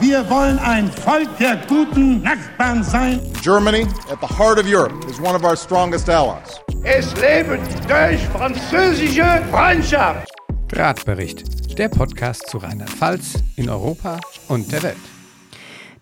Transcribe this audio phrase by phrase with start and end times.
[0.00, 3.20] Wir wollen ein Volk der guten Nachbarn sein.
[3.42, 6.58] Germany, at the heart of Europe, is one of our strongest allies.
[6.84, 10.26] Es lebe durch französische Freundschaft.
[10.68, 14.18] Drahtbericht, der Podcast zu Rheinland-Pfalz in Europa
[14.48, 14.96] und der Welt.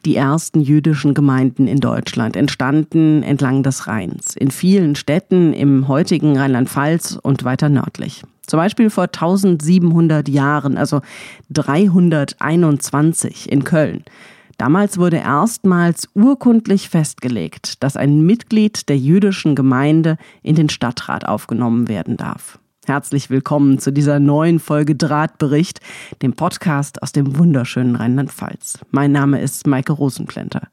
[0.05, 6.39] Die ersten jüdischen Gemeinden in Deutschland entstanden entlang des Rheins, in vielen Städten im heutigen
[6.39, 8.23] Rheinland-Pfalz und weiter nördlich.
[8.49, 11.01] Zum Beispiel vor 1700 Jahren, also
[11.51, 14.03] 321 in Köln.
[14.57, 21.89] Damals wurde erstmals urkundlich festgelegt, dass ein Mitglied der jüdischen Gemeinde in den Stadtrat aufgenommen
[21.89, 22.59] werden darf.
[22.87, 25.81] Herzlich willkommen zu dieser neuen Folge Drahtbericht,
[26.23, 28.79] dem Podcast aus dem wunderschönen Rheinland-Pfalz.
[28.91, 30.69] Mein Name ist Maike Rosenplenter.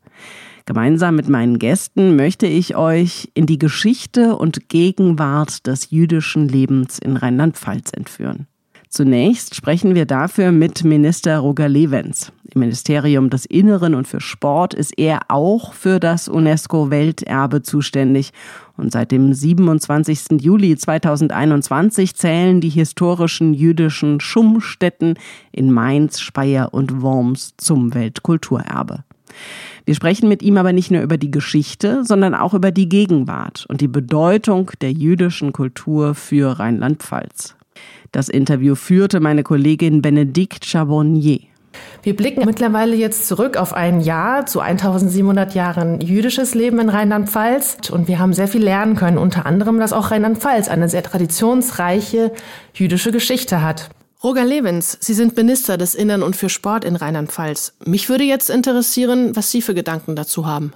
[0.68, 6.98] Gemeinsam mit meinen Gästen möchte ich euch in die Geschichte und Gegenwart des jüdischen Lebens
[6.98, 8.48] in Rheinland-Pfalz entführen.
[8.90, 12.32] Zunächst sprechen wir dafür mit Minister Roger Levens.
[12.52, 18.32] Im Ministerium des Inneren und für Sport ist er auch für das UNESCO-Welterbe zuständig.
[18.76, 20.42] Und seit dem 27.
[20.42, 25.20] Juli 2021 zählen die historischen jüdischen Schummstätten
[25.52, 29.04] in Mainz, Speyer und Worms zum Weltkulturerbe.
[29.86, 33.68] Wir sprechen mit ihm aber nicht nur über die Geschichte, sondern auch über die Gegenwart
[33.70, 37.56] und die Bedeutung der jüdischen Kultur für Rheinland-Pfalz.
[38.12, 41.40] Das Interview führte meine Kollegin Benedikt Chabonnier.
[42.02, 47.90] Wir blicken mittlerweile jetzt zurück auf ein Jahr zu 1700 Jahren jüdisches Leben in Rheinland-Pfalz
[47.92, 52.32] und wir haben sehr viel lernen können, unter anderem, dass auch Rheinland-Pfalz eine sehr traditionsreiche
[52.74, 53.90] jüdische Geschichte hat.
[54.26, 57.74] Roger Levens, Sie sind Minister des Innern und für Sport in Rheinland-Pfalz.
[57.86, 60.74] Mich würde jetzt interessieren, was Sie für Gedanken dazu haben.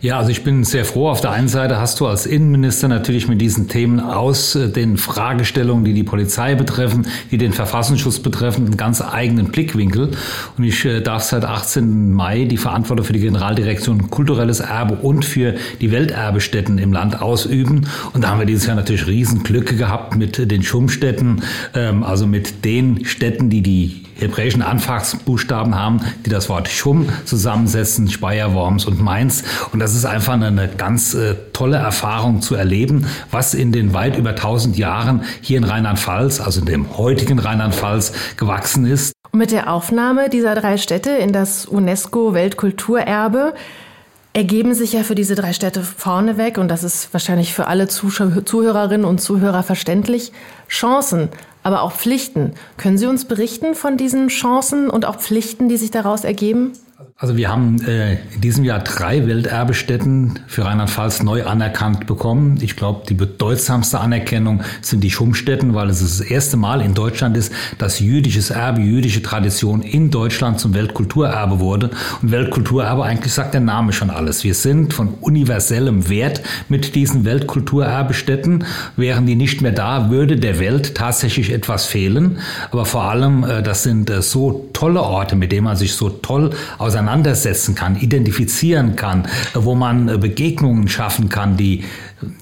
[0.00, 1.08] Ja, also ich bin sehr froh.
[1.08, 4.96] Auf der einen Seite hast du als Innenminister natürlich mit diesen Themen aus äh, den
[4.96, 10.12] Fragestellungen, die die Polizei betreffen, die den Verfassungsschutz betreffen, einen ganz eigenen Blickwinkel.
[10.56, 12.12] Und ich äh, darf seit 18.
[12.12, 17.88] Mai die Verantwortung für die Generaldirektion Kulturelles Erbe und für die Welterbestätten im Land ausüben.
[18.12, 21.42] Und da haben wir dieses Jahr natürlich Riesenglücke gehabt mit den Schummstätten,
[21.74, 28.08] ähm, also mit den Städten, die die hebräischen Anfangsbuchstaben haben, die das Wort Schum zusammensetzen,
[28.10, 29.44] Speyer, Worms und Mainz.
[29.72, 34.16] Und das ist einfach eine, ganz äh, tolle Erfahrung zu erleben, was in den weit
[34.16, 39.12] über 1000 Jahren hier in Rheinland-Pfalz, also in dem heutigen Rheinland-Pfalz, gewachsen ist.
[39.32, 43.54] Und mit der Aufnahme dieser drei Städte in das UNESCO-Weltkulturerbe
[44.32, 49.04] ergeben sich ja für diese drei Städte vorneweg, und das ist wahrscheinlich für alle Zuhörerinnen
[49.04, 50.32] und Zuhörer verständlich,
[50.68, 51.30] Chancen
[51.62, 52.54] aber auch Pflichten.
[52.76, 56.72] Können Sie uns berichten von diesen Chancen und auch Pflichten, die sich daraus ergeben?
[57.22, 62.58] Also wir haben äh, in diesem Jahr drei Welterbestätten für Rheinland-Pfalz neu anerkannt bekommen.
[62.62, 67.36] Ich glaube, die bedeutsamste Anerkennung sind die Schummstätten, weil es das erste Mal in Deutschland
[67.36, 71.90] ist, dass jüdisches Erbe, jüdische Tradition in Deutschland zum Weltkulturerbe wurde.
[72.22, 74.42] Und Weltkulturerbe, eigentlich sagt der Name schon alles.
[74.42, 78.64] Wir sind von universellem Wert mit diesen Weltkulturerbestätten.
[78.96, 82.38] Wären die nicht mehr da, würde der Welt tatsächlich etwas fehlen.
[82.70, 86.08] Aber vor allem, äh, das sind äh, so tolle Orte, mit denen man sich so
[86.08, 91.84] toll auseinander auseinandersetzen kann, identifizieren kann, wo man äh, Begegnungen schaffen kann, die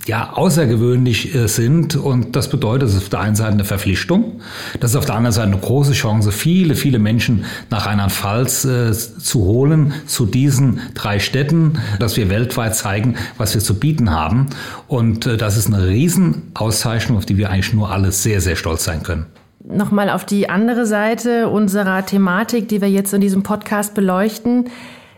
[0.07, 1.97] ja außergewöhnlich äh, sind.
[1.97, 4.41] Und das bedeutet, es ist auf der einen Seite eine Verpflichtung,
[4.81, 8.93] das ist auf der anderen Seite eine große Chance, viele, viele Menschen nach Rheinland-Pfalz äh,
[8.93, 14.49] zu holen, zu diesen drei Städten, dass wir weltweit zeigen, was wir zu bieten haben.
[14.87, 18.85] Und äh, das ist eine Riesenauszeichnung, auf die wir eigentlich nur alle sehr, sehr stolz
[18.85, 19.27] sein können
[19.69, 24.67] nochmal auf die andere Seite unserer Thematik, die wir jetzt in diesem Podcast beleuchten,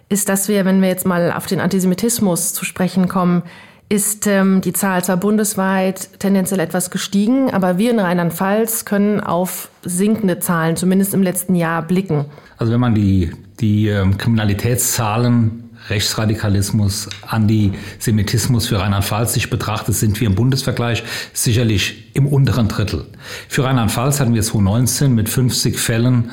[0.09, 3.43] ist, dass wir, wenn wir jetzt mal auf den Antisemitismus zu sprechen kommen,
[3.88, 9.69] ist ähm, die Zahl zwar bundesweit tendenziell etwas gestiegen, aber wir in Rheinland-Pfalz können auf
[9.83, 12.27] sinkende Zahlen, zumindest im letzten Jahr, blicken.
[12.56, 20.28] Also wenn man die, die ähm, Kriminalitätszahlen Rechtsradikalismus, Antisemitismus für Rheinland-Pfalz sich betrachtet, sind wir
[20.28, 21.02] im Bundesvergleich
[21.32, 23.06] sicherlich im unteren Drittel.
[23.48, 26.30] Für Rheinland-Pfalz hatten wir 2019 mit 50 Fällen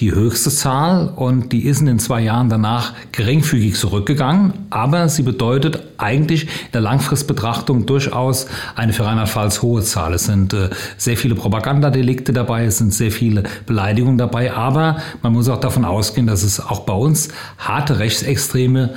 [0.00, 5.22] die höchste Zahl und die ist in den zwei Jahren danach geringfügig zurückgegangen, aber sie
[5.22, 10.14] bedeutet eigentlich in der Langfristbetrachtung durchaus eine für Rheinland-Pfalz hohe Zahl.
[10.14, 15.32] Es sind äh, sehr viele Propagandadelikte dabei, es sind sehr viele Beleidigungen dabei, aber man
[15.32, 17.28] muss auch davon ausgehen, dass es auch bei uns
[17.58, 18.94] harte Rechtsextreme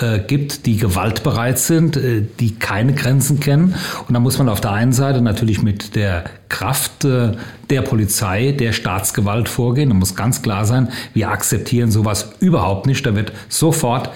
[0.00, 3.74] äh, gibt, die gewaltbereit sind, äh, die keine Grenzen kennen.
[4.08, 7.32] Und da muss man auf der einen Seite natürlich mit der Kraft äh,
[7.70, 9.88] der Polizei, der Staatsgewalt vorgehen.
[9.88, 13.04] Da muss ganz klar sein, wir akzeptieren sowas überhaupt nicht.
[13.06, 14.10] Da wird sofort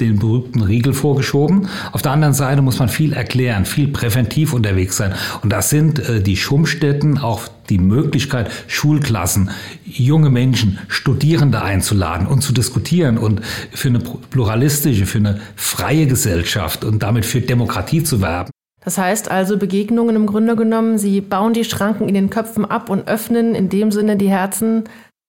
[0.00, 1.68] den berühmten Riegel vorgeschoben.
[1.92, 5.14] Auf der anderen Seite muss man viel erklären, viel präventiv unterwegs sein.
[5.42, 9.50] Und das sind äh, die Schumstätten, auch die Möglichkeit, Schulklassen,
[9.84, 16.84] junge Menschen, Studierende einzuladen und zu diskutieren und für eine pluralistische, für eine freie Gesellschaft
[16.84, 18.50] und damit für Demokratie zu werben.
[18.82, 22.88] Das heißt also Begegnungen im Grunde genommen, Sie bauen die Schranken in den Köpfen ab
[22.88, 24.84] und öffnen in dem Sinne die Herzen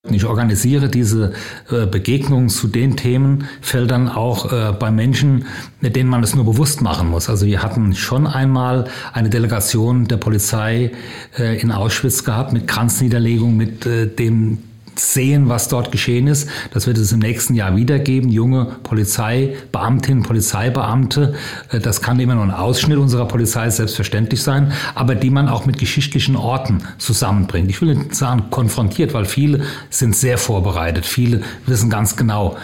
[0.09, 1.33] ich organisiere diese
[1.69, 5.45] äh, Begegnungen zu den Themenfeldern auch äh, bei Menschen,
[5.81, 7.29] denen man es nur bewusst machen muss.
[7.29, 10.91] Also wir hatten schon einmal eine Delegation der Polizei
[11.37, 14.59] äh, in Auschwitz gehabt mit Kranzniederlegung, mit dem
[15.01, 16.49] sehen, was dort geschehen ist.
[16.73, 18.29] Das wird es im nächsten Jahr wiedergeben.
[18.29, 21.33] Junge Polizeibeamtinnen, Polizeibeamte,
[21.69, 25.65] äh, das kann immer nur ein Ausschnitt unserer Polizei selbstverständlich sein, aber die man auch
[25.65, 27.69] mit geschichtlichen Orten zusammenbringt.
[27.69, 31.05] Ich will nicht sagen konfrontiert, weil viele sind sehr vorbereitet.
[31.05, 32.57] Viele wissen ganz genau,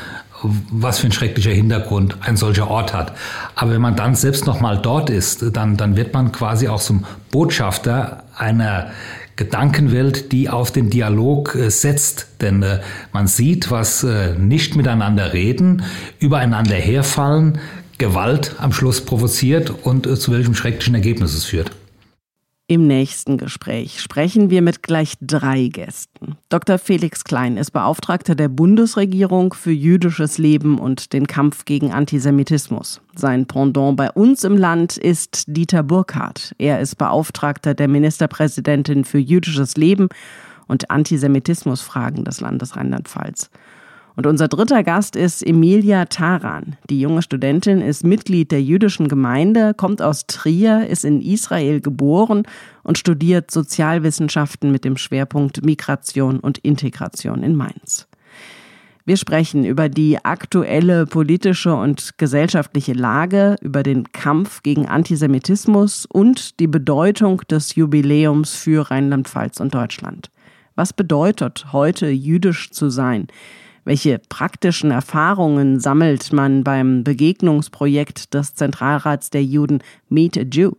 [0.44, 3.14] was für ein schrecklicher Hintergrund ein solcher Ort hat.
[3.56, 6.82] Aber wenn man dann selbst noch mal dort ist, dann, dann wird man quasi auch
[6.82, 8.92] zum Botschafter einer
[9.38, 12.28] Gedankenwelt, die auf den Dialog äh, setzt.
[12.42, 12.82] Denn äh,
[13.14, 15.84] man sieht, was äh, nicht miteinander reden,
[16.20, 17.60] übereinander herfallen,
[17.98, 21.72] Gewalt am Schluss provoziert und zu welchem schrecklichen Ergebnis es führt.
[22.70, 26.36] Im nächsten Gespräch sprechen wir mit gleich drei Gästen.
[26.50, 26.78] Dr.
[26.78, 33.00] Felix Klein ist Beauftragter der Bundesregierung für jüdisches Leben und den Kampf gegen Antisemitismus.
[33.16, 36.56] Sein Pendant bei uns im Land ist Dieter Burkhardt.
[36.58, 40.10] Er ist Beauftragter der Ministerpräsidentin für jüdisches Leben
[40.68, 43.50] und Antisemitismusfragen des Landes Rheinland-Pfalz.
[44.18, 46.76] Und unser dritter Gast ist Emilia Taran.
[46.90, 52.42] Die junge Studentin ist Mitglied der jüdischen Gemeinde, kommt aus Trier, ist in Israel geboren
[52.82, 58.08] und studiert Sozialwissenschaften mit dem Schwerpunkt Migration und Integration in Mainz.
[59.06, 66.60] Wir sprechen über die aktuelle politische und gesellschaftliche Lage, über den Kampf gegen Antisemitismus und
[66.60, 70.32] die Bedeutung des Jubiläums für Rheinland-Pfalz und Deutschland.
[70.74, 73.28] Was bedeutet heute jüdisch zu sein?
[73.88, 79.80] Welche praktischen Erfahrungen sammelt man beim Begegnungsprojekt des Zentralrats der Juden
[80.10, 80.74] Meet a Jew?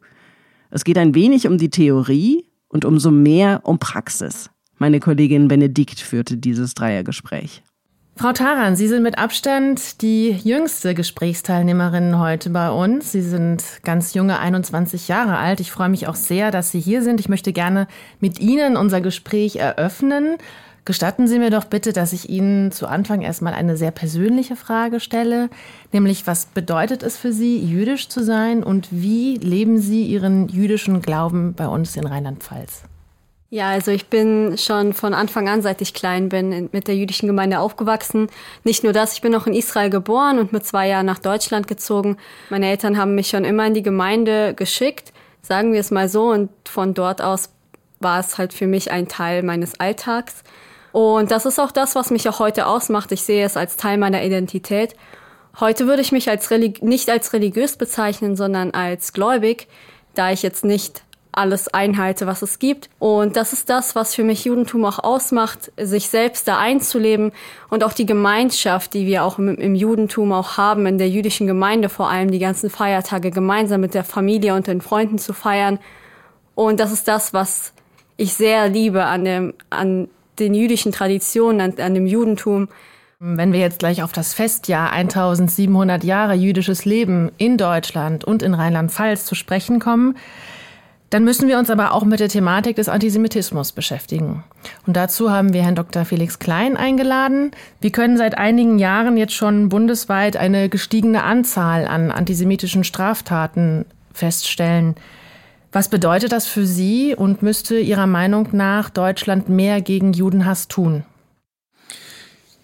[0.71, 4.51] Es geht ein wenig um die Theorie und umso mehr um Praxis.
[4.77, 7.63] Meine Kollegin Benedikt führte dieses Dreiergespräch.
[8.17, 13.13] Frau Taran, Sie sind mit Abstand die jüngste Gesprächsteilnehmerin heute bei uns.
[13.13, 15.61] Sie sind ganz junge 21 Jahre alt.
[15.61, 17.21] Ich freue mich auch sehr, dass Sie hier sind.
[17.21, 17.87] Ich möchte gerne
[18.21, 20.37] mit Ihnen unser Gespräch eröffnen.
[20.89, 25.01] Gestatten Sie mir doch bitte, dass ich Ihnen zu Anfang erstmal eine sehr persönliche Frage
[25.01, 25.51] stelle,
[25.93, 31.03] nämlich was bedeutet es für Sie, jüdisch zu sein und wie leben Sie Ihren jüdischen
[31.03, 32.85] Glauben bei uns in Rheinland-Pfalz?
[33.51, 37.27] Ja, also ich bin schon von Anfang an, seit ich klein bin, mit der jüdischen
[37.27, 38.31] Gemeinde aufgewachsen.
[38.65, 41.67] Nicht nur das, ich bin auch in Israel geboren und mit zwei Jahren nach Deutschland
[41.67, 42.17] gezogen.
[42.49, 45.13] Meine Eltern haben mich schon immer in die Gemeinde geschickt,
[45.43, 47.51] sagen wir es mal so, und von dort aus
[48.01, 50.45] war es halt für mich ein Teil meines Alltags.
[50.93, 53.13] Und das ist auch das, was mich auch heute ausmacht.
[53.13, 54.95] Ich sehe es als Teil meiner Identität.
[55.61, 59.67] Heute würde ich mich als nicht als religiös bezeichnen, sondern als gläubig,
[60.15, 61.03] da ich jetzt nicht
[61.33, 62.91] alles einhalte, was es gibt.
[62.99, 67.33] Und das ist das, was für mich Judentum auch ausmacht, sich selbst da einzuleben
[67.71, 71.47] und auch die Gemeinschaft, die wir auch im, im, Judentum auch haben, in der jüdischen
[71.47, 75.79] Gemeinde vor allem, die ganzen Feiertage gemeinsam mit der Familie und den Freunden zu feiern.
[76.55, 77.73] Und das ist das, was
[78.17, 80.09] ich sehr liebe an dem, an
[80.41, 82.69] den jüdischen Traditionen, an, an dem Judentum.
[83.21, 88.55] Wenn wir jetzt gleich auf das Festjahr 1700 Jahre jüdisches Leben in Deutschland und in
[88.55, 90.17] Rheinland-Pfalz zu sprechen kommen,
[91.11, 94.45] dann müssen wir uns aber auch mit der Thematik des Antisemitismus beschäftigen.
[94.87, 96.05] Und dazu haben wir Herrn Dr.
[96.05, 97.53] Felix Klein eingeladen.
[97.81, 104.97] Wir können seit einigen Jahren jetzt schon bundesweit eine gestiegene Anzahl an antisemitischen Straftaten feststellen.
[105.71, 111.05] Was bedeutet das für Sie und müsste Ihrer Meinung nach Deutschland mehr gegen Judenhass tun?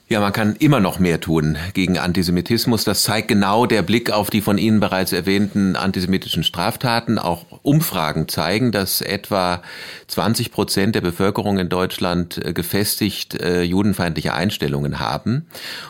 [0.09, 2.85] Ja, man kann immer noch mehr tun gegen Antisemitismus.
[2.85, 7.19] Das zeigt genau der Blick auf die von Ihnen bereits erwähnten antisemitischen Straftaten.
[7.19, 9.63] Auch Umfragen zeigen, dass etwa
[10.09, 15.47] 20 Prozent der Bevölkerung in Deutschland äh, gefestigt äh, judenfeindliche Einstellungen haben.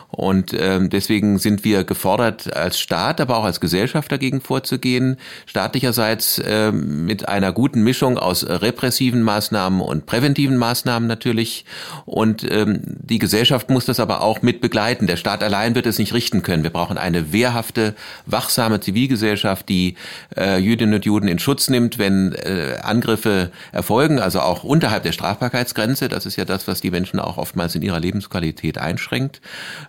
[0.09, 5.17] Und ähm, deswegen sind wir gefordert, als Staat, aber auch als Gesellschaft dagegen vorzugehen.
[5.45, 11.65] Staatlicherseits äh, mit einer guten Mischung aus repressiven Maßnahmen und präventiven Maßnahmen natürlich.
[12.05, 15.07] Und ähm, die Gesellschaft muss das aber auch mit begleiten.
[15.07, 16.63] Der Staat allein wird es nicht richten können.
[16.63, 19.95] Wir brauchen eine wehrhafte, wachsame Zivilgesellschaft, die
[20.37, 25.11] äh, Jüdinnen und Juden in Schutz nimmt, wenn äh, Angriffe erfolgen, also auch unterhalb der
[25.11, 26.09] Strafbarkeitsgrenze.
[26.09, 29.41] Das ist ja das, was die Menschen auch oftmals in ihrer Lebensqualität einschränkt.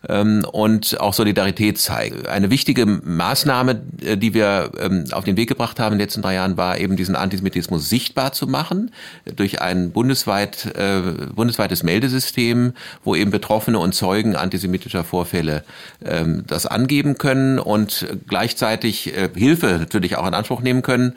[0.08, 2.26] Ähm, und auch Solidarität zeigen.
[2.26, 6.22] Eine wichtige Maßnahme, äh, die wir ähm, auf den Weg gebracht haben in den letzten
[6.22, 8.90] drei Jahren, war eben diesen Antisemitismus sichtbar zu machen
[9.36, 11.00] durch ein bundesweit, äh,
[11.34, 12.72] bundesweites Meldesystem,
[13.04, 15.64] wo eben Betroffene und Zeugen antisemitischer Vorfälle
[16.04, 21.14] ähm, das angeben können und gleichzeitig äh, Hilfe natürlich auch in Anspruch nehmen können.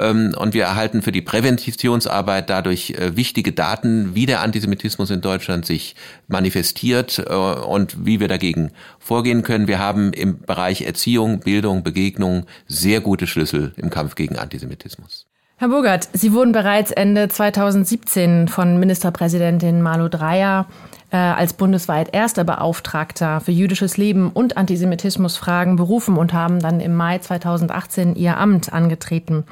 [0.00, 5.20] Ähm, und wir erhalten für die Präventitionsarbeit dadurch äh, wichtige Daten, wie der Antisemitismus in
[5.20, 5.94] Deutschland sich
[6.28, 9.68] manifestiert äh, und wie wir dagegen vorgehen können.
[9.68, 15.26] Wir haben im Bereich Erziehung, Bildung, Begegnung sehr gute Schlüssel im Kampf gegen Antisemitismus.
[15.56, 20.66] Herr Burgert, Sie wurden bereits Ende 2017 von Ministerpräsidentin Malu Dreyer
[21.10, 26.94] äh, als bundesweit erster Beauftragter für jüdisches Leben und Antisemitismusfragen berufen und haben dann im
[26.94, 29.44] Mai 2018 Ihr Amt angetreten.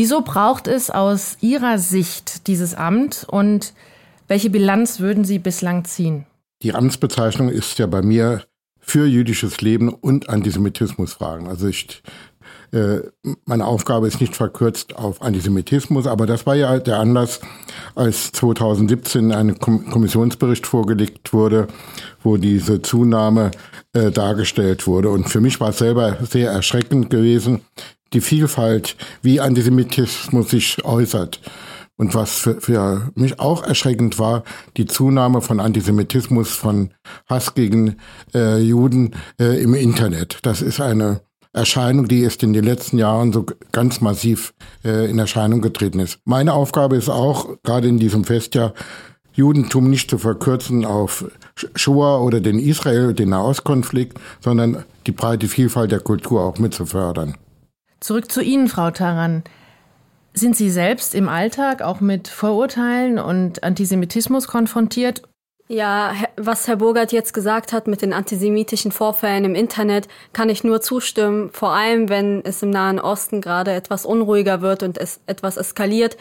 [0.00, 3.74] Wieso braucht es aus Ihrer Sicht dieses Amt und
[4.28, 6.24] welche Bilanz würden Sie bislang ziehen?
[6.62, 8.44] Die Amtsbezeichnung ist ja bei mir
[8.78, 11.48] für jüdisches Leben und Antisemitismusfragen.
[11.48, 12.00] Also ich,
[12.70, 13.00] äh,
[13.44, 17.40] meine Aufgabe ist nicht verkürzt auf Antisemitismus, aber das war ja der Anlass,
[17.96, 21.66] als 2017 ein Kommissionsbericht vorgelegt wurde,
[22.22, 23.50] wo diese Zunahme
[23.94, 25.10] äh, dargestellt wurde.
[25.10, 27.62] Und für mich war es selber sehr erschreckend gewesen,
[28.12, 31.40] die Vielfalt, wie Antisemitismus sich äußert.
[31.96, 34.44] Und was für, für mich auch erschreckend war,
[34.76, 36.94] die Zunahme von Antisemitismus, von
[37.28, 37.96] Hass gegen
[38.34, 40.38] äh, Juden äh, im Internet.
[40.42, 41.22] Das ist eine
[41.52, 46.20] Erscheinung, die erst in den letzten Jahren so ganz massiv äh, in Erscheinung getreten ist.
[46.24, 48.74] Meine Aufgabe ist auch, gerade in diesem Festjahr,
[49.32, 51.24] Judentum nicht zu verkürzen auf
[51.74, 57.36] Shoah oder den Israel, den Nahostkonflikt, sondern die breite Vielfalt der Kultur auch mitzufördern.
[58.00, 59.42] Zurück zu Ihnen, Frau Taran.
[60.32, 65.22] Sind Sie selbst im Alltag auch mit Vorurteilen und Antisemitismus konfrontiert?
[65.70, 70.64] Ja, was Herr Burgert jetzt gesagt hat mit den antisemitischen Vorfällen im Internet, kann ich
[70.64, 71.50] nur zustimmen.
[71.52, 76.16] Vor allem, wenn es im Nahen Osten gerade etwas unruhiger wird und es etwas eskaliert,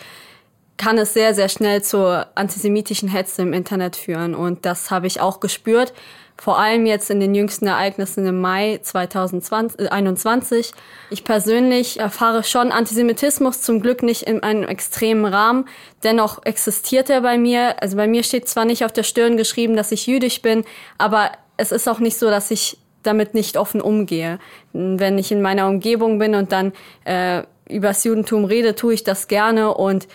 [0.75, 4.35] kann es sehr, sehr schnell zur antisemitischen Hetze im Internet führen.
[4.35, 5.93] Und das habe ich auch gespürt
[6.39, 10.71] vor allem jetzt in den jüngsten Ereignissen im Mai 2021.
[11.09, 15.65] Ich persönlich erfahre schon Antisemitismus, zum Glück nicht in einem extremen Rahmen.
[16.03, 17.81] Dennoch existiert er bei mir.
[17.81, 20.63] Also bei mir steht zwar nicht auf der Stirn geschrieben, dass ich jüdisch bin,
[20.97, 24.39] aber es ist auch nicht so, dass ich damit nicht offen umgehe.
[24.73, 26.73] Wenn ich in meiner Umgebung bin und dann
[27.05, 30.07] äh, über das Judentum rede, tue ich das gerne und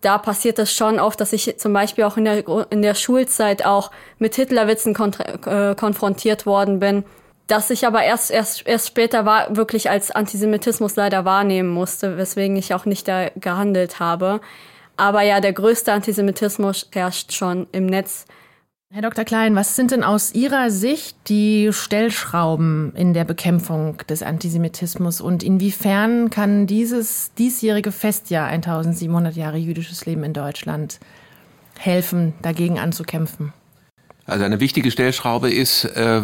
[0.00, 3.64] da passiert es schon oft, dass ich zum Beispiel auch in der, in der Schulzeit
[3.64, 7.04] auch mit Hitlerwitzen äh, konfrontiert worden bin,
[7.48, 12.56] dass ich aber erst, erst, erst später war, wirklich als Antisemitismus leider wahrnehmen musste, weswegen
[12.56, 14.40] ich auch nicht da gehandelt habe.
[14.96, 18.26] Aber ja, der größte Antisemitismus herrscht schon im Netz.
[18.90, 19.26] Herr Dr.
[19.26, 25.42] Klein, was sind denn aus Ihrer Sicht die Stellschrauben in der Bekämpfung des Antisemitismus und
[25.42, 31.00] inwiefern kann dieses diesjährige Festjahr 1700 Jahre jüdisches Leben in Deutschland
[31.78, 33.52] helfen, dagegen anzukämpfen?
[34.24, 36.22] Also eine wichtige Stellschraube ist äh,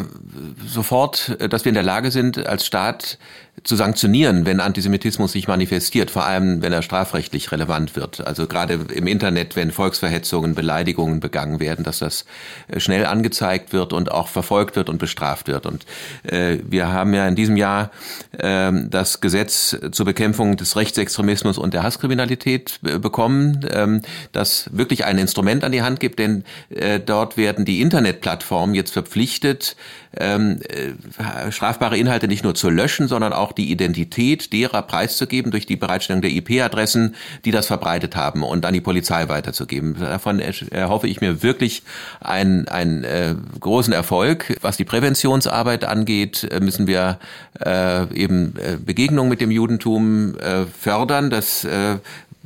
[0.66, 3.18] sofort, äh, dass wir in der Lage sind, als Staat
[3.62, 8.26] zu sanktionieren, wenn Antisemitismus sich manifestiert, vor allem wenn er strafrechtlich relevant wird.
[8.26, 12.24] Also gerade im Internet, wenn Volksverhetzungen, Beleidigungen begangen werden, dass das
[12.68, 15.66] äh, schnell angezeigt wird und auch verfolgt wird und bestraft wird.
[15.66, 15.86] Und
[16.24, 17.90] äh, wir haben ja in diesem Jahr
[18.36, 24.00] äh, das Gesetz zur Bekämpfung des Rechtsextremismus und der Hasskriminalität äh, bekommen, äh,
[24.32, 28.92] das wirklich ein Instrument an die Hand gibt, denn äh, dort werden die Internetplattformen jetzt
[28.92, 29.76] verpflichtet,
[30.16, 35.66] ähm, äh, strafbare Inhalte nicht nur zu löschen, sondern auch die Identität derer preiszugeben durch
[35.66, 39.96] die Bereitstellung der IP-Adressen, die das verbreitet haben und an die Polizei weiterzugeben.
[39.98, 41.82] Davon erhoffe ich mir wirklich
[42.20, 44.56] einen, einen äh, großen Erfolg.
[44.60, 47.18] Was die Präventionsarbeit angeht, äh, müssen wir
[47.64, 51.30] äh, eben äh, Begegnungen mit dem Judentum äh, fördern.
[51.30, 51.98] Das äh,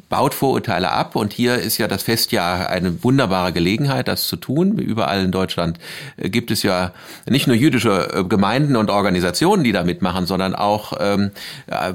[0.09, 4.78] baut Vorurteile ab und hier ist ja das Festjahr eine wunderbare Gelegenheit, das zu tun.
[4.78, 5.78] Überall in Deutschland
[6.17, 6.93] äh, gibt es ja
[7.28, 11.31] nicht nur jüdische äh, Gemeinden und Organisationen, die da mitmachen, sondern auch ähm,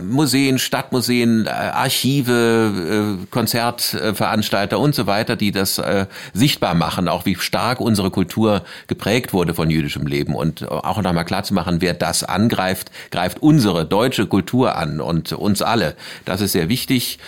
[0.04, 7.26] Museen, Stadtmuseen, äh, Archive, äh, Konzertveranstalter und so weiter, die das äh, sichtbar machen, auch
[7.26, 11.82] wie stark unsere Kultur geprägt wurde von jüdischem Leben und auch nochmal klar zu machen,
[11.82, 15.96] wer das angreift, greift unsere deutsche Kultur an und uns alle.
[16.26, 17.20] Das ist sehr wichtig.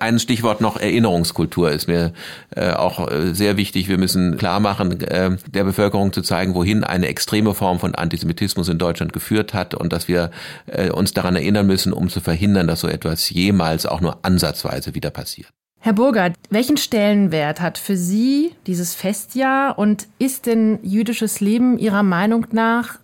[0.00, 2.12] Ein ein Stichwort noch Erinnerungskultur ist mir
[2.54, 3.88] äh, auch äh, sehr wichtig.
[3.88, 8.68] Wir müssen klar machen, äh, der Bevölkerung zu zeigen, wohin eine extreme Form von Antisemitismus
[8.68, 10.30] in Deutschland geführt hat und dass wir
[10.66, 14.94] äh, uns daran erinnern müssen, um zu verhindern, dass so etwas jemals auch nur ansatzweise
[14.94, 15.48] wieder passiert.
[15.80, 22.02] Herr Burgert, welchen Stellenwert hat für Sie dieses Festjahr und ist denn jüdisches Leben Ihrer
[22.02, 22.98] Meinung nach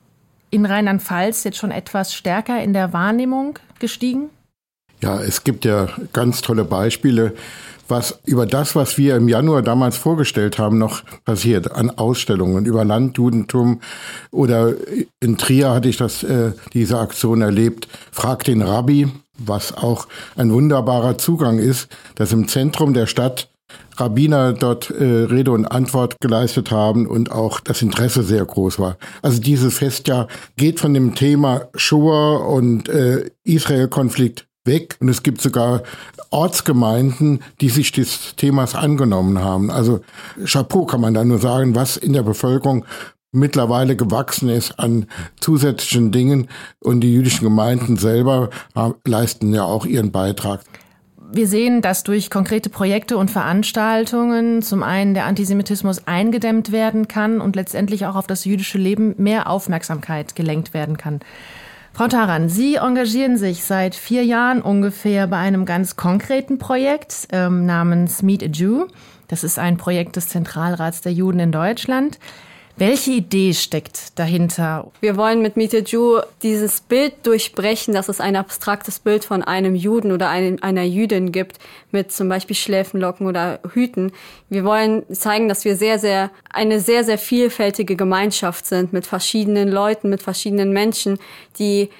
[0.50, 4.30] in Rheinland-Pfalz jetzt schon etwas stärker in der Wahrnehmung gestiegen?
[5.02, 7.34] Ja, es gibt ja ganz tolle Beispiele,
[7.88, 12.84] was über das, was wir im Januar damals vorgestellt haben, noch passiert an Ausstellungen über
[12.84, 13.80] Landjudentum
[14.30, 14.74] oder
[15.20, 17.88] in Trier hatte ich das äh, diese Aktion erlebt.
[18.12, 20.06] Frag den Rabbi, was auch
[20.36, 23.48] ein wunderbarer Zugang ist, dass im Zentrum der Stadt
[23.96, 28.96] Rabbiner dort äh, Rede und Antwort geleistet haben und auch das Interesse sehr groß war.
[29.20, 34.96] Also dieses Festjahr geht von dem Thema Shoah und äh, Israel-Konflikt weg.
[35.00, 35.82] Und es gibt sogar
[36.30, 39.70] Ortsgemeinden, die sich des Themas angenommen haben.
[39.70, 40.00] Also
[40.44, 42.84] Chapeau kann man da nur sagen, was in der Bevölkerung
[43.32, 45.06] mittlerweile gewachsen ist an
[45.40, 46.48] zusätzlichen Dingen.
[46.80, 48.50] Und die jüdischen Gemeinden selber
[49.06, 50.60] leisten ja auch ihren Beitrag.
[51.34, 57.40] Wir sehen, dass durch konkrete Projekte und Veranstaltungen zum einen der Antisemitismus eingedämmt werden kann
[57.40, 61.20] und letztendlich auch auf das jüdische Leben mehr Aufmerksamkeit gelenkt werden kann.
[61.94, 67.66] Frau Taran, Sie engagieren sich seit vier Jahren ungefähr bei einem ganz konkreten Projekt ähm,
[67.66, 68.86] namens Meet a Jew.
[69.28, 72.18] Das ist ein Projekt des Zentralrats der Juden in Deutschland.
[72.76, 74.90] Welche Idee steckt dahinter?
[75.00, 79.74] Wir wollen mit Meet Jew dieses Bild durchbrechen, dass es ein abstraktes Bild von einem
[79.74, 81.58] Juden oder einem, einer Jüdin gibt,
[81.90, 84.12] mit zum Beispiel Schläfenlocken oder Hüten.
[84.48, 89.68] Wir wollen zeigen, dass wir sehr, sehr, eine sehr, sehr vielfältige Gemeinschaft sind mit verschiedenen
[89.68, 91.18] Leuten, mit verschiedenen Menschen,
[91.58, 91.90] die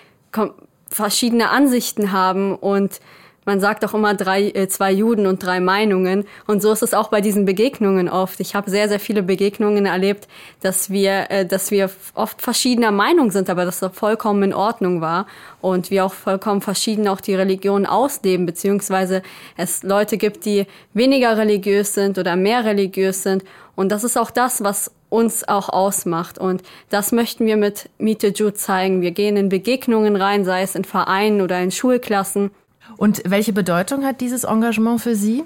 [0.88, 3.00] verschiedene Ansichten haben und
[3.44, 6.24] man sagt auch immer drei, äh, zwei Juden und drei Meinungen.
[6.46, 8.38] Und so ist es auch bei diesen Begegnungen oft.
[8.40, 10.28] Ich habe sehr, sehr viele Begegnungen erlebt,
[10.60, 15.00] dass wir, äh, dass wir oft verschiedener Meinung sind, aber dass das vollkommen in Ordnung
[15.00, 15.26] war.
[15.60, 19.22] Und wir auch vollkommen verschieden auch die Religion ausleben, beziehungsweise
[19.56, 23.44] es Leute gibt, die weniger religiös sind oder mehr religiös sind.
[23.74, 26.38] Und das ist auch das, was uns auch ausmacht.
[26.38, 29.02] Und das möchten wir mit Meet the Jew zeigen.
[29.02, 32.50] Wir gehen in Begegnungen rein, sei es in Vereinen oder in Schulklassen
[32.96, 35.44] und welche Bedeutung hat dieses Engagement für Sie?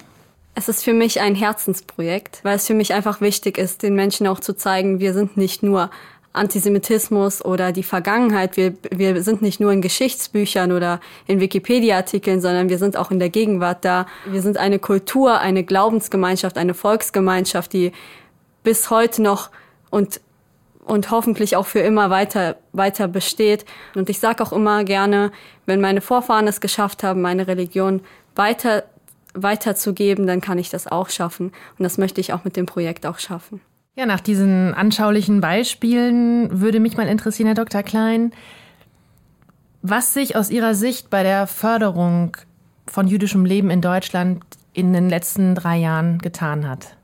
[0.54, 4.26] Es ist für mich ein Herzensprojekt, weil es für mich einfach wichtig ist, den Menschen
[4.26, 5.90] auch zu zeigen, wir sind nicht nur
[6.36, 8.56] Antisemitismus oder die Vergangenheit.
[8.56, 13.18] Wir, wir sind nicht nur in Geschichtsbüchern oder in Wikipedia-Artikeln, sondern wir sind auch in
[13.18, 14.06] der Gegenwart da.
[14.26, 17.92] Wir sind eine Kultur, eine Glaubensgemeinschaft, eine Volksgemeinschaft, die
[18.62, 19.50] bis heute noch
[19.90, 20.20] und
[20.86, 23.66] und hoffentlich auch für immer weiter, weiter besteht.
[23.96, 25.32] Und ich sage auch immer gerne,
[25.66, 28.00] wenn meine Vorfahren es geschafft haben, meine Religion
[28.36, 28.84] weiter,
[29.34, 31.46] weiterzugeben, dann kann ich das auch schaffen.
[31.76, 33.60] Und das möchte ich auch mit dem Projekt auch schaffen.
[33.96, 37.82] Ja, nach diesen anschaulichen Beispielen würde mich mal interessieren, Herr Dr.
[37.82, 38.32] Klein,
[39.82, 42.36] was sich aus Ihrer Sicht bei der Förderung
[42.86, 46.95] von jüdischem Leben in Deutschland in den letzten drei Jahren getan hat.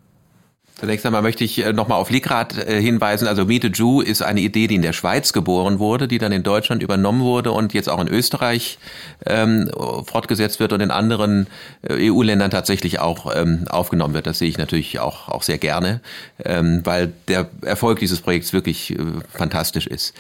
[0.83, 3.29] Zunächst einmal möchte ich äh, nochmal auf Ligrad äh, hinweisen.
[3.29, 6.33] Also Meet a Jew ist eine Idee, die in der Schweiz geboren wurde, die dann
[6.33, 8.81] in Deutschland übernommen wurde und jetzt auch in Österreich
[9.25, 9.71] ähm,
[10.05, 11.47] fortgesetzt wird und in anderen
[11.89, 14.27] äh, EU-Ländern tatsächlich auch ähm, aufgenommen wird.
[14.27, 16.01] Das sehe ich natürlich auch, auch sehr gerne,
[16.45, 18.97] ähm, weil der Erfolg dieses Projekts wirklich äh,
[19.33, 20.15] fantastisch ist.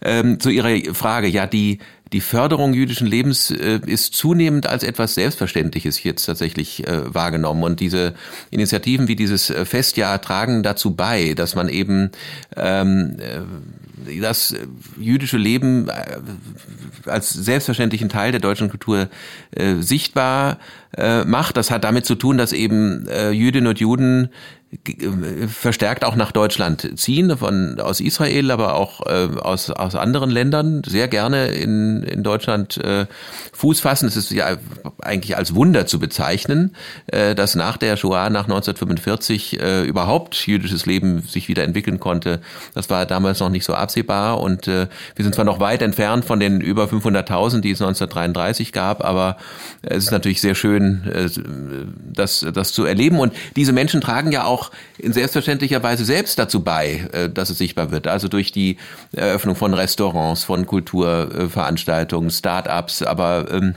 [0.00, 1.78] Ähm, zu Ihrer Frage, ja, die
[2.12, 7.64] die Förderung jüdischen Lebens äh, ist zunehmend als etwas Selbstverständliches jetzt tatsächlich äh, wahrgenommen.
[7.64, 8.14] Und diese
[8.50, 12.10] Initiativen wie dieses äh, Festjahr tragen dazu bei, dass man eben
[12.56, 14.54] ähm, äh, das
[14.98, 19.08] jüdische Leben äh, als selbstverständlichen Teil der deutschen Kultur
[19.50, 20.58] äh, sichtbar
[20.96, 21.56] äh, macht.
[21.56, 24.28] Das hat damit zu tun, dass eben äh, Jüdinnen und Juden
[25.46, 30.82] verstärkt auch nach Deutschland ziehen, von, aus Israel, aber auch äh, aus, aus anderen Ländern,
[30.84, 33.06] sehr gerne in, in Deutschland äh,
[33.52, 34.08] Fuß fassen.
[34.08, 34.56] Es ist ja
[35.00, 36.74] eigentlich als Wunder zu bezeichnen,
[37.06, 42.40] äh, dass nach der Shoah, nach 1945 äh, überhaupt jüdisches Leben sich wieder entwickeln konnte.
[42.74, 46.24] Das war damals noch nicht so absehbar und äh, wir sind zwar noch weit entfernt
[46.24, 49.36] von den über 500.000, die es 1933 gab, aber
[49.82, 51.28] es ist natürlich sehr schön, äh,
[52.12, 54.55] das, das zu erleben und diese Menschen tragen ja auch
[54.98, 58.06] in selbstverständlicher Weise selbst dazu bei, äh, dass es sichtbar wird.
[58.06, 58.76] Also durch die
[59.12, 63.74] Eröffnung von Restaurants, von Kulturveranstaltungen, Start-ups, aber ähm,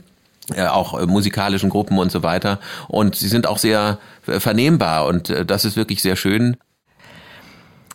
[0.56, 2.58] auch musikalischen Gruppen und so weiter.
[2.88, 6.56] Und sie sind auch sehr vernehmbar und äh, das ist wirklich sehr schön.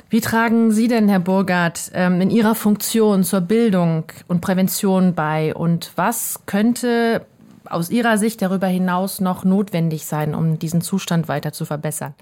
[0.09, 5.53] Wie tragen Sie denn, Herr Burgert, ähm, in Ihrer Funktion zur Bildung und Prävention bei?
[5.53, 7.25] Und was könnte
[7.65, 12.13] aus Ihrer Sicht darüber hinaus noch notwendig sein, um diesen Zustand weiter zu verbessern?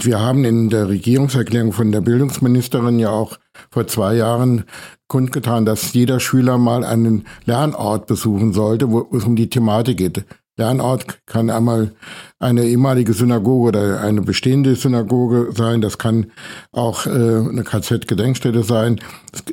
[0.00, 3.36] Wir haben in der Regierungserklärung von der Bildungsministerin ja auch
[3.70, 4.64] vor zwei Jahren
[5.08, 10.24] kundgetan, dass jeder Schüler mal einen Lernort besuchen sollte, wo es um die Thematik geht.
[10.56, 11.92] Lernort kann einmal
[12.38, 15.80] eine ehemalige Synagoge oder eine bestehende Synagoge sein.
[15.80, 16.32] Das kann
[16.72, 19.00] auch äh, eine KZ-Gedenkstätte sein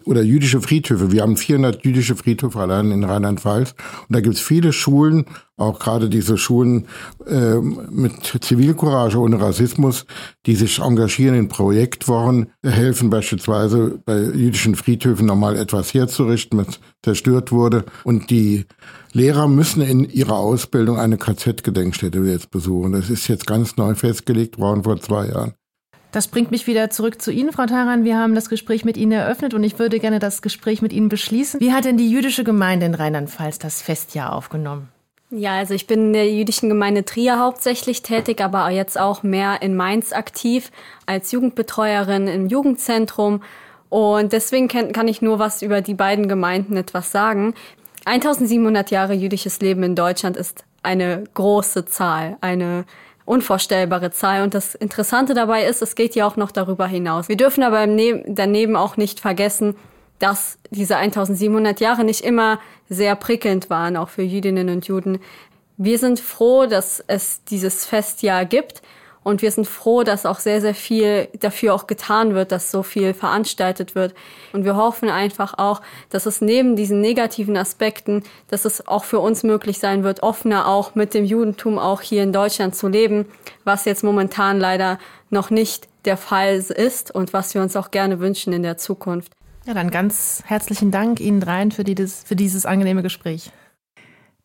[0.05, 1.11] oder jüdische Friedhöfe.
[1.11, 3.75] Wir haben 400 jüdische Friedhöfe allein in Rheinland-Pfalz.
[4.07, 5.25] Und da gibt es viele Schulen,
[5.57, 6.87] auch gerade diese Schulen
[7.27, 10.05] äh, mit Zivilcourage ohne Rassismus,
[10.45, 17.51] die sich engagieren in Projektwochen, helfen beispielsweise bei jüdischen Friedhöfen nochmal etwas herzurichten, was zerstört
[17.51, 17.85] wurde.
[18.03, 18.65] Und die
[19.13, 22.91] Lehrer müssen in ihrer Ausbildung eine KZ-Gedenkstätte jetzt besuchen.
[22.91, 25.53] Das ist jetzt ganz neu festgelegt worden vor zwei Jahren.
[26.11, 28.05] Das bringt mich wieder zurück zu Ihnen, Frau Taran.
[28.05, 31.09] Wir haben das Gespräch mit Ihnen eröffnet und ich würde gerne das Gespräch mit Ihnen
[31.09, 31.59] beschließen.
[31.59, 34.87] Wie hat denn die jüdische Gemeinde in Rheinland-Pfalz das Festjahr aufgenommen?
[35.37, 39.61] Ja, also ich bin in der jüdischen Gemeinde Trier hauptsächlich tätig, aber jetzt auch mehr
[39.61, 40.71] in Mainz aktiv
[41.07, 43.43] als Jugendbetreuerin im Jugendzentrum.
[43.89, 47.53] Und deswegen kann, ich nur was über die beiden Gemeinden etwas sagen.
[48.05, 52.85] 1700 Jahre jüdisches Leben in Deutschland ist eine große Zahl, eine
[53.25, 54.41] unvorstellbare Zahl.
[54.41, 57.27] Und das Interessante dabei ist, es geht ja auch noch darüber hinaus.
[57.27, 59.75] Wir dürfen aber daneben auch nicht vergessen,
[60.19, 65.19] dass diese 1700 Jahre nicht immer sehr prickelnd waren, auch für Jüdinnen und Juden.
[65.77, 68.81] Wir sind froh, dass es dieses Festjahr gibt.
[69.25, 72.83] Und wir sind froh, dass auch sehr, sehr viel dafür auch getan wird, dass so
[72.83, 74.13] viel veranstaltet wird.
[74.53, 79.19] Und wir hoffen einfach auch, dass es neben diesen negativen Aspekten, dass es auch für
[79.19, 83.25] uns möglich sein wird, offener auch mit dem Judentum auch hier in Deutschland zu leben,
[83.63, 84.99] was jetzt momentan leider
[85.31, 89.31] noch nicht der Fall ist und was wir uns auch gerne wünschen in der Zukunft.
[89.65, 93.51] Ja, dann ganz herzlichen Dank Ihnen dreien für, die, für dieses angenehme Gespräch.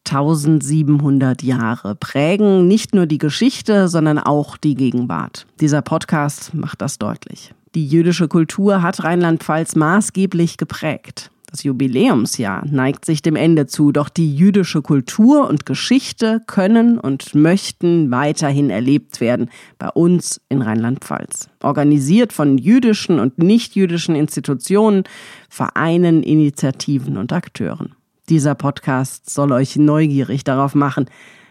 [0.09, 5.46] 1700 Jahre prägen nicht nur die Geschichte, sondern auch die Gegenwart.
[5.61, 7.52] Dieser Podcast macht das deutlich.
[7.74, 11.30] Die jüdische Kultur hat Rheinland-Pfalz maßgeblich geprägt.
[11.50, 17.34] Das Jubiläumsjahr neigt sich dem Ende zu, doch die jüdische Kultur und Geschichte können und
[17.34, 21.48] möchten weiterhin erlebt werden bei uns in Rheinland-Pfalz.
[21.60, 25.02] Organisiert von jüdischen und nichtjüdischen Institutionen,
[25.48, 27.96] Vereinen, Initiativen und Akteuren.
[28.28, 31.06] Dieser Podcast soll euch neugierig darauf machen.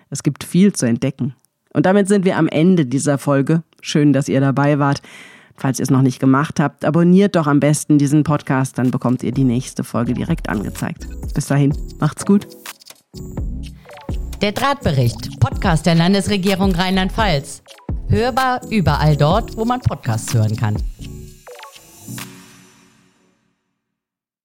[0.09, 1.35] Es gibt viel zu entdecken.
[1.73, 3.63] Und damit sind wir am Ende dieser Folge.
[3.81, 5.01] Schön, dass ihr dabei wart.
[5.59, 9.23] Falls ihr es noch nicht gemacht habt, abonniert doch am besten diesen Podcast, dann bekommt
[9.23, 11.05] ihr die nächste Folge direkt angezeigt.
[11.33, 12.47] Bis dahin, macht's gut.
[14.41, 17.61] Der Drahtbericht, Podcast der Landesregierung Rheinland-Pfalz.
[18.07, 20.77] Hörbar überall dort, wo man Podcasts hören kann.